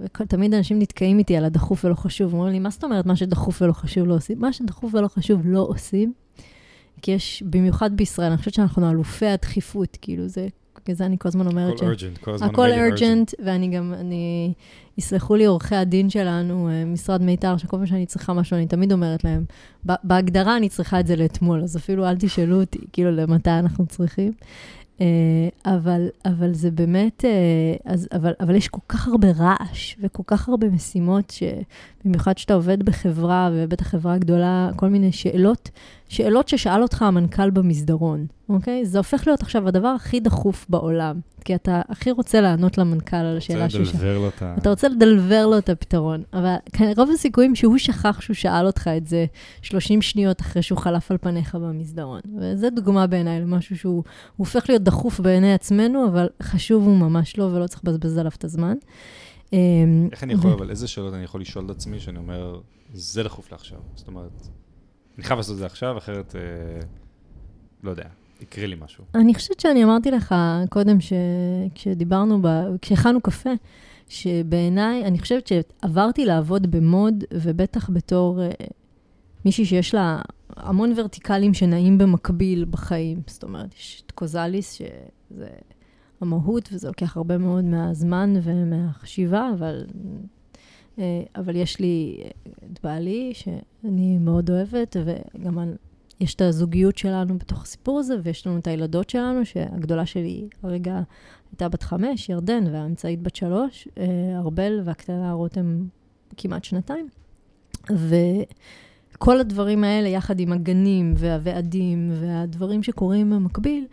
[0.00, 3.62] ותמיד אנשים נתקעים איתי על הדחוף ולא חשוב, אומרים לי, מה זאת אומרת מה שדחוף
[3.62, 4.40] ולא חשוב לא עושים?
[4.40, 6.12] מה שדחוף ולא חשוב לא עושים,
[7.02, 10.48] כי יש, במיוחד בישראל, אני חושבת שאנחנו אלופי הדחיפות, כאילו זה
[10.84, 11.82] בגלל זה אני כל הזמן אומרת ש...
[11.82, 14.52] הכל ארג'נט, כל הזמן הכל ארג'נט, ואני גם, אני,
[14.98, 18.92] יסלחו לי עורכי הדין שלנו, אה, משרד מיתר, שכל פעם שאני צריכה משהו, אני תמיד
[18.92, 19.44] אומרת להם,
[19.84, 24.32] בהגדרה אני צריכה את זה לאתמול, אז אפילו אל תשאלו אותי, כאילו, למתי אנחנו צריכים.
[25.00, 27.30] אה, אבל, אבל זה באמת, אה,
[27.84, 32.82] אז, אבל, אבל יש כל כך הרבה רעש וכל כך הרבה משימות, שבמיוחד שאתה עובד
[32.82, 35.70] בחברה, ובטח חברה גדולה, כל מיני שאלות,
[36.08, 38.84] שאלות ששאל אותך המנכ"ל במסדרון, אוקיי?
[38.84, 43.36] זה הופך להיות עכשיו הדבר הכי דחוף בעולם, כי אתה הכי רוצה לענות למנכ"ל על
[43.36, 43.94] השאלה שהוא שאל.
[43.94, 44.54] לדלבר לו את ה...
[44.58, 46.54] אתה רוצה לדלבר לו את הפתרון, אבל
[46.96, 49.26] רוב הסיכויים שהוא שכח שהוא שאל אותך את זה
[49.62, 52.20] 30 שניות אחרי שהוא חלף על פניך במסדרון.
[52.40, 54.02] וזו דוגמה בעיניי למשהו שהוא
[54.36, 58.44] הופך להיות דחוף בעיני עצמנו, אבל חשוב הוא ממש לא, ולא צריך לבזבז עליו את
[58.44, 58.74] הזמן.
[59.52, 62.60] אמ, איך אני יכול, אבל איזה שאלות אני יכול לשאול את עצמי, שאני אומר,
[62.92, 63.78] זה דחוף לעכשיו.
[63.94, 64.48] זאת אומרת,
[65.16, 66.40] אני חייב לעשות את זה עכשיו, אחרת, אה,
[67.82, 68.08] לא יודע,
[68.44, 69.04] יקרה לי משהו.
[69.14, 70.34] אני חושבת שאני אמרתי לך
[70.70, 71.12] קודם, ש...
[71.74, 72.48] כשדיברנו, ב...
[72.82, 73.50] כשהכנו קפה,
[74.08, 78.50] שבעיניי, אני חושבת שעברתי לעבוד במוד, ובטח בתור אה,
[79.44, 80.22] מישהי שיש לה
[80.56, 83.22] המון ורטיקלים שנעים במקביל בחיים.
[83.26, 85.46] זאת אומרת, יש את קוזליס, שזה
[86.20, 89.84] המהות, וזה לוקח הרבה מאוד מהזמן ומהחשיבה, אבל
[90.98, 92.22] אה, אבל יש לי
[92.72, 95.58] את בעלי, שאני מאוד אוהבת, וגם
[96.20, 101.00] יש את הזוגיות שלנו בתוך הסיפור הזה, ויש לנו את הילדות שלנו, שהגדולה שלי הרגע
[101.52, 104.04] הייתה בת חמש, ירדן, והאמצעית בת שלוש, אה,
[104.38, 105.84] ארבל והקטנה רותם
[106.36, 107.08] כמעט שנתיים.
[107.90, 113.86] וכל הדברים האלה, יחד עם הגנים והוועדים והדברים שקורים במקביל,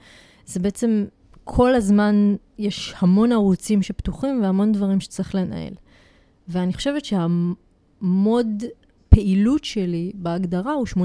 [0.45, 1.05] זה בעצם
[1.43, 5.73] כל הזמן יש המון ערוצים שפתוחים והמון דברים שצריך לנהל.
[6.47, 8.63] ואני חושבת שהמוד
[9.15, 10.97] פעילות שלי בהגדרה הוא 80-20.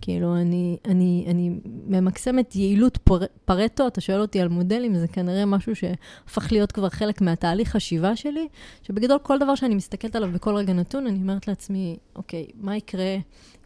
[0.00, 5.44] כאילו, אני, אני, אני ממקסמת יעילות פר, פרטו, אתה שואל אותי על מודלים, זה כנראה
[5.46, 8.48] משהו שהפך להיות כבר חלק מהתהליך חשיבה שלי,
[8.82, 13.16] שבגדול כל דבר שאני מסתכלת עליו בכל רגע נתון, אני אומרת לעצמי, אוקיי, מה יקרה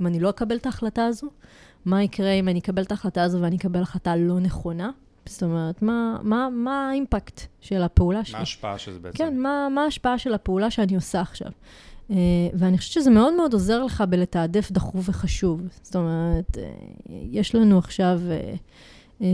[0.00, 1.26] אם אני לא אקבל את ההחלטה הזו?
[1.85, 4.90] מה יקרה אם אני אקבל את ההחלטה הזו ואני אקבל החלטה לא נכונה?
[5.26, 8.33] זאת אומרת, מה, מה, מה האימפקט של הפעולה שלי?
[8.33, 9.18] מה ההשפעה של זה בעצם?
[9.18, 11.50] כן, מה, מה ההשפעה של הפעולה שאני עושה עכשיו?
[12.11, 12.14] Uh,
[12.55, 15.62] ואני חושבת שזה מאוד מאוד עוזר לך בלתעדף דחוף וחשוב.
[15.83, 16.61] זאת אומרת, uh,
[17.11, 18.21] יש לנו עכשיו,
[19.21, 19.25] uh,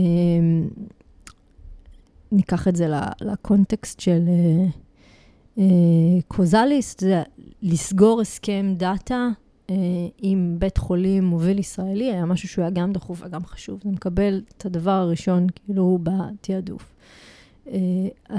[2.31, 2.87] ניקח את זה
[3.21, 4.21] לקונטקסט של
[6.27, 7.23] קוזליסט, זה
[7.61, 9.29] לסגור הסכם דאטה
[9.69, 9.75] אה,
[10.17, 13.79] עם בית חולים מוביל ישראלי, היה משהו שהוא היה גם דחוף וגם חשוב.
[13.83, 16.95] זה מקבל את הדבר הראשון, כאילו, בתעדוף.
[17.67, 17.77] אה,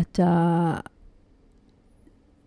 [0.01, 0.75] אתה,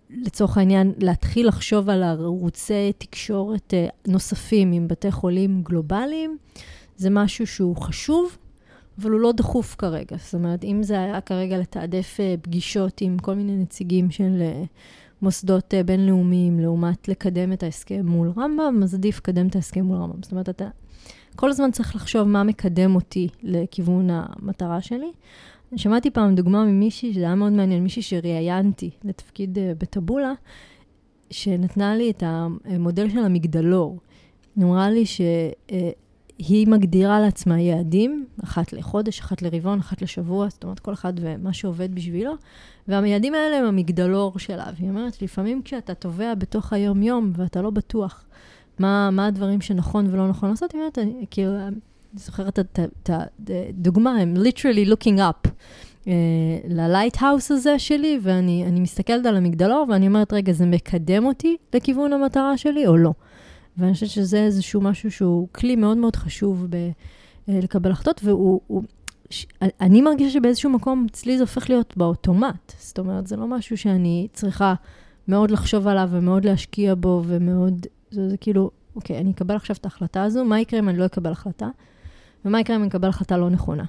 [0.09, 6.37] לצורך העניין, להתחיל לחשוב על ערוצי תקשורת אה, נוספים עם בתי חולים גלובליים,
[6.97, 8.37] זה משהו שהוא חשוב,
[9.01, 10.17] אבל הוא לא דחוף כרגע.
[10.17, 14.41] זאת אומרת, אם זה היה כרגע לתעדף פגישות עם כל מיני נציגים של
[15.21, 19.97] מוסדות אה, בינלאומיים, לעומת לקדם את ההסכם מול רמב"ם, אז עדיף לקדם את ההסכם מול
[19.97, 20.23] רמב"ם.
[20.23, 20.67] זאת אומרת, אתה
[21.35, 25.11] כל הזמן צריך לחשוב מה מקדם אותי לכיוון המטרה שלי.
[25.75, 30.33] שמעתי פעם דוגמה ממישהי, שזה היה מאוד מעניין, מישהי שראיינתי לתפקיד uh, בטבולה,
[31.31, 33.99] שנתנה לי את המודל של המגדלור.
[34.55, 35.21] היא אמרה לי ש...
[35.67, 35.73] אה,
[36.39, 41.53] היא מגדירה לעצמה יעדים, אחת לחודש, אחת לרבעון, אחת לשבוע, זאת אומרת, כל אחד ומה
[41.53, 42.33] שעובד בשבילו,
[42.87, 44.65] והיעדים האלה הם המגדלור שלה.
[44.75, 48.25] והיא אומרת, לפעמים כשאתה טובע בתוך היום-יום ואתה לא בטוח
[48.79, 50.97] מה, מה הדברים שנכון ולא נכון לעשות, היא אומרת,
[51.31, 51.51] כאילו,
[52.13, 53.09] אני זוכרת את
[53.49, 55.49] הדוגמה, הם literally looking up.
[56.03, 56.07] אה,
[56.69, 62.13] ל lighthouse הזה שלי, ואני מסתכלת על המגדלור ואני אומרת, רגע, זה מקדם אותי לכיוון
[62.13, 63.13] המטרה שלי או לא?
[63.77, 68.61] ואני חושבת שזה איזשהו משהו שהוא כלי מאוד מאוד חשוב ב, אה, לקבל החלטות, והוא...
[68.67, 68.83] הוא,
[69.29, 69.45] ש,
[69.81, 72.73] אני מרגישה שבאיזשהו מקום אצלי זה הופך להיות באוטומט.
[72.79, 74.73] זאת אומרת, זה לא משהו שאני צריכה
[75.27, 79.85] מאוד לחשוב עליו ומאוד להשקיע בו ומאוד זה, זה כאילו, אוקיי, אני אקבל עכשיו את
[79.85, 81.67] ההחלטה הזו, מה יקרה אם אני לא אקבל החלטה?
[82.45, 83.83] ומה יקרה אם אני אקבל החלטה לא נכונה?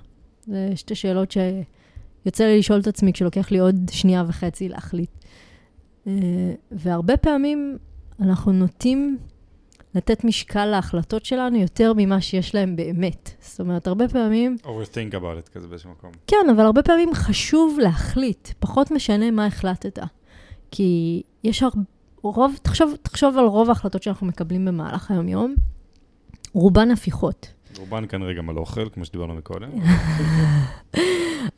[0.47, 5.11] זה שתי שאלות שיוצא לי לשאול את עצמי כשלוקח לי עוד שנייה וחצי להחליט.
[6.07, 6.13] אה,
[6.71, 7.79] והרבה פעמים
[8.21, 9.19] אנחנו נוטים
[9.95, 13.31] לתת משקל להחלטות שלנו יותר ממה שיש להם באמת.
[13.41, 14.57] זאת אומרת, הרבה פעמים...
[14.65, 16.11] overthink about it כזה באיזשהו מקום.
[16.27, 19.99] כן, אבל הרבה פעמים חשוב להחליט, פחות משנה מה החלטת.
[20.71, 21.83] כי יש הרבה...
[22.23, 25.55] רוב, תחשוב, תחשוב על רוב ההחלטות שאנחנו מקבלים במהלך היום-יום,
[26.53, 27.53] רובן הפיכות.
[27.79, 29.69] רובן כנראה גם על אוכל, כמו שדיברנו מקודם.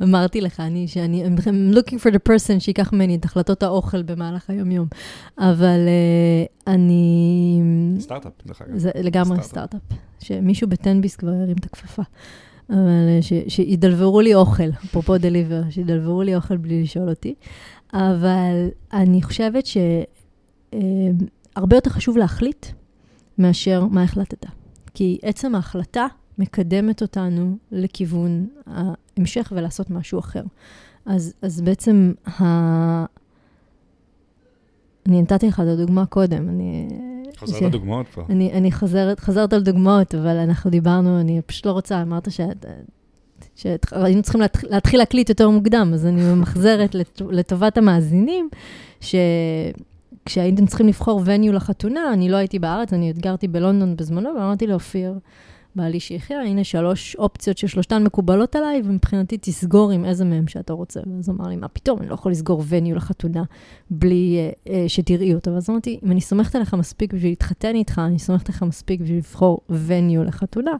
[0.03, 4.51] אמרתי לך, אני, שאני, I'm looking for the person שיקח ממני את החלטות האוכל במהלך
[4.51, 4.87] היום-יום.
[5.38, 7.61] אבל uh, אני...
[8.01, 8.79] סטארט-אפ, דרך אגב.
[8.79, 9.81] זה לגמרי סטארט-אפ.
[10.20, 12.03] שמישהו בטנביס כבר הרים את הכפפה.
[12.70, 17.35] אבל אה, ש, שידלברו לי אוכל, אפרופו דליבר, שידלברו לי אוכל בלי לשאול אותי.
[17.92, 20.77] אבל אני חושבת שהרבה
[21.77, 22.66] יותר חשוב להחליט
[23.38, 24.46] מאשר מה החלטת.
[24.94, 26.07] כי עצם ההחלטה
[26.38, 30.42] מקדמת אותנו לכיוון ההמשך ולעשות משהו אחר.
[31.07, 33.05] אז, אז בעצם, ה...
[35.07, 36.88] אני נתתי לך את הדוגמה קודם, אני...
[37.37, 37.62] חוזרת ש...
[37.62, 38.22] לדוגמאות פה.
[38.31, 42.66] אני, אני חוזרת, חזרת על דוגמאות, אבל אנחנו דיברנו, אני פשוט לא רוצה, אמרת שאת...
[43.55, 44.64] שהיינו צריכים להתח...
[44.64, 47.20] להתחיל להקליט יותר מוקדם, אז אני ממחזרת לט...
[47.31, 48.48] לטובת המאזינים,
[50.28, 55.18] שכשהייתם צריכים לבחור וניו לחתונה, אני לא הייתי בארץ, אני אתגרתי בלונדון בזמנו, ואמרתי לאופיר,
[55.76, 61.00] בעלי שיחיה, הנה שלוש אופציות ששלושתן מקובלות עליי, ומבחינתי תסגור עם איזה מהם שאתה רוצה.
[61.06, 63.42] ואז אמר לי, מה פתאום, אני לא יכול לסגור וניו לחתונה
[63.90, 65.54] בלי אה, אה, שתראי אותו.
[65.54, 69.18] ואז אמרתי, אם אני סומכת עליך מספיק בשביל להתחתן איתך, אני סומכת עליך מספיק בשביל
[69.18, 70.72] לבחור וניו לחתונה.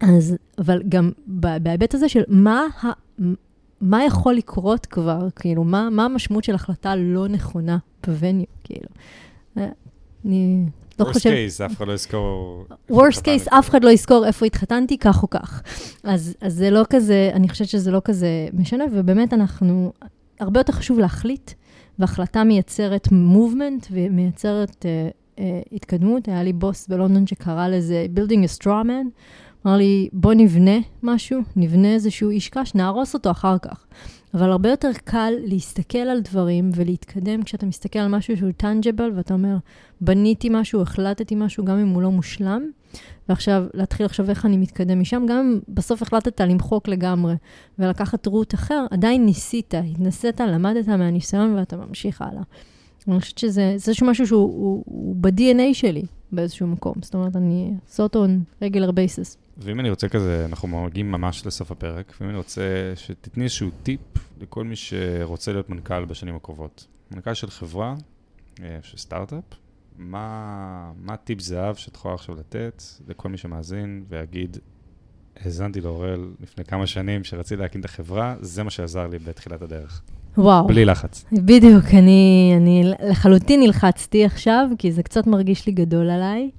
[0.00, 2.88] אז, אבל גם בהיבט הזה של מה, ה,
[3.82, 8.88] מה יכול לקרות כבר, כאילו, מה, מה המשמעות של החלטה לא נכונה בווניו, כאילו.
[9.58, 9.68] אה,
[10.24, 10.64] אני
[10.98, 11.30] לא חושב...
[11.30, 12.64] worst case, אף אחד לא יזכור...
[12.90, 15.62] worst case, אף אחד לא יזכור איפה התחתנתי, כך או כך.
[16.04, 19.92] אז, אז זה לא כזה, אני חושבת שזה לא כזה משנה, ובאמת אנחנו,
[20.40, 21.50] הרבה יותר חשוב להחליט,
[21.98, 25.40] והחלטה מייצרת movement ומייצרת uh, uh,
[25.72, 26.28] התקדמות.
[26.28, 29.06] היה לי בוס בלונדון שקרא לזה building a straw man.
[29.66, 33.86] אמר לי, בוא נבנה משהו, נבנה איזשהו איש קש, נהרוס אותו אחר כך.
[34.34, 39.34] אבל הרבה יותר קל להסתכל על דברים ולהתקדם כשאתה מסתכל על משהו שהוא טנג'בל, ואתה
[39.34, 39.56] אומר,
[40.00, 42.62] בניתי משהו, החלטתי משהו, גם אם הוא לא מושלם,
[43.28, 47.34] ועכשיו להתחיל לחשוב איך אני מתקדם משם, גם אם בסוף החלטת למחוק לגמרי
[47.78, 52.42] ולקחת רוט אחר, עדיין ניסית, התנסית, למדת מהניסיון ואתה ממשיך הלאה.
[53.08, 56.94] אני חושבת שזה איזשהו משהו שהוא הוא, הוא ב-DNA שלי באיזשהו מקום.
[57.02, 59.41] זאת אומרת, אני on regular basis.
[59.58, 64.00] ואם אני רוצה כזה, אנחנו מגיעים ממש לסוף הפרק, ואם אני רוצה שתתני איזשהו טיפ
[64.40, 66.86] לכל מי שרוצה להיות מנכ"ל בשנים הקרובות.
[67.10, 67.94] מנכ"ל של חברה,
[68.62, 69.44] אה, של סטארט-אפ,
[69.98, 74.56] מה, מה טיפ זהב שאת יכולה עכשיו לתת לכל מי שמאזין ויגיד,
[75.40, 80.02] האזנתי לאורל לפני כמה שנים שרציתי להקים את החברה, זה מה שעזר לי בתחילת הדרך.
[80.36, 80.66] וואו.
[80.66, 81.24] בלי לחץ.
[81.32, 86.50] בדיוק, אני, אני לחלוטין נלחצתי עכשיו, כי זה קצת מרגיש לי גדול עליי.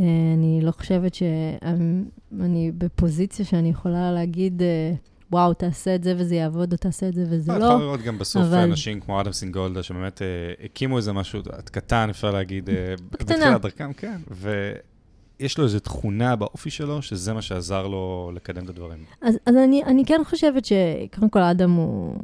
[0.00, 0.04] אה,
[0.34, 4.94] אני לא חושבת שאני בפוזיציה שאני יכולה להגיד, אה,
[5.32, 7.64] וואו, תעשה את זה וזה יעבוד, או תעשה את זה וזה לא.
[7.64, 8.58] יכול לראות גם בסוף אבל...
[8.58, 10.26] אנשים כמו אדם סינגולדה, שבאמת אה,
[10.64, 12.70] הקימו איזה משהו קטן, אפשר להגיד,
[13.10, 14.20] בתחילת דרכם, כן.
[14.30, 19.04] ויש לו איזו תכונה באופי שלו, שזה מה שעזר לו לקדם את הדברים.
[19.20, 22.16] אז, אז אני, אני כן חושבת שקודם כל אדם הוא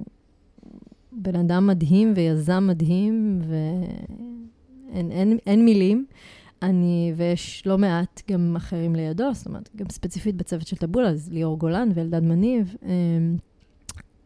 [1.13, 6.07] בן אדם מדהים ויזם מדהים, ואין אין, אין מילים.
[6.63, 11.33] אני, ויש לא מעט גם אחרים לידו, זאת אומרת, גם ספציפית בצוות של טבולה, אז
[11.33, 12.77] ליאור גולן ואלדד מניב.
[12.83, 13.37] אמ,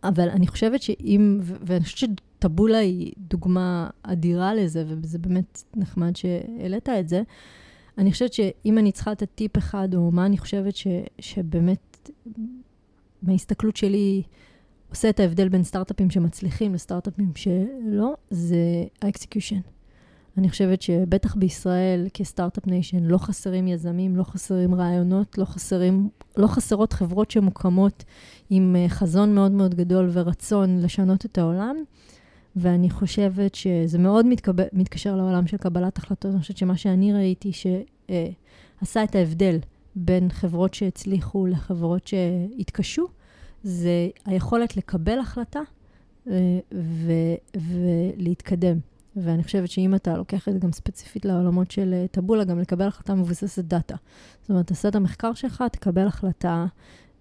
[0.04, 6.88] אבל אני חושבת שאם, ואני חושבת שטבולה היא דוגמה אדירה לזה, וזה באמת נחמד שהעלית
[6.88, 7.22] את זה.
[7.98, 10.86] אני חושבת שאם אני צריכה לתת טיפ אחד, או מה אני חושבת ש,
[11.18, 12.10] שבאמת,
[13.22, 14.22] מההסתכלות שלי,
[14.90, 19.60] עושה את ההבדל בין סטארט-אפים שמצליחים לסטארט-אפים שלא, זה ה execution.
[20.38, 26.08] אני חושבת שבטח בישראל, כ startup nation, לא חסרים יזמים, לא חסרים רעיונות, לא, חסרים,
[26.36, 28.04] לא חסרות חברות שמוקמות
[28.50, 31.76] עם אה, חזון מאוד מאוד גדול ורצון לשנות את העולם.
[32.56, 34.52] ואני חושבת שזה מאוד מתקב...
[34.72, 36.32] מתקשר לעולם של קבלת החלטות.
[36.32, 39.58] אני חושבת שמה שאני ראיתי שעשה אה, את ההבדל
[39.96, 43.06] בין חברות שהצליחו לחברות שהתקשו,
[43.62, 45.60] זה היכולת לקבל החלטה
[46.30, 48.78] אה, ו- ולהתקדם.
[49.16, 52.86] ואני חושבת שאם אתה לוקח את זה גם ספציפית לעולמות של אה, טבולה, גם לקבל
[52.86, 53.96] החלטה מבוססת דאטה.
[54.40, 56.66] זאת אומרת, תעשה את המחקר שלך, תקבל החלטה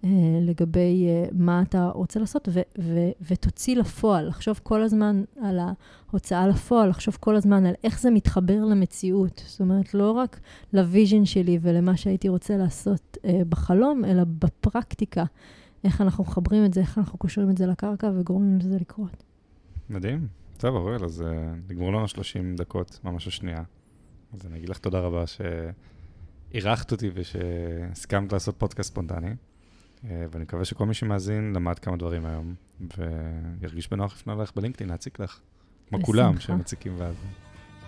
[0.04, 0.10] אה,
[0.42, 5.58] לגבי אה, מה אתה רוצה לעשות, ו- ו- ותוציא לפועל, לחשוב כל הזמן על
[6.10, 9.42] ההוצאה לפועל, לחשוב כל הזמן על איך זה מתחבר למציאות.
[9.46, 10.40] זאת אומרת, לא רק
[10.72, 15.24] ל vision שלי ולמה שהייתי רוצה לעשות אה, בחלום, אלא בפרקטיקה,
[15.84, 19.24] איך אנחנו מחברים את זה, איך אנחנו קושרים את זה לקרקע וגורמים לזה לקרות.
[19.90, 20.43] מדהים.
[20.56, 23.62] טוב, אוראל, אז אה, נגמרו לנו 30 דקות, ממש השנייה.
[24.32, 29.30] אז אני אגיד לך תודה רבה שאירחת אותי ושהסכמת לעשות פודקאסט ספונטני.
[29.30, 32.54] Uh, ואני מקווה שכל מי שמאזין למד כמה דברים היום,
[33.60, 35.40] וירגיש בנוח לפנות אלייך בלינקדאין, להציק לך.
[35.88, 37.14] כמו כולם שמציקים ואז.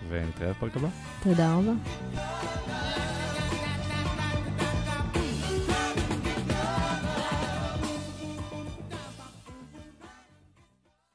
[0.09, 0.87] ונתראה בפרק הבא.
[1.23, 1.73] תודה רבה.